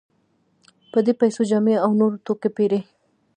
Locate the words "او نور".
1.85-2.11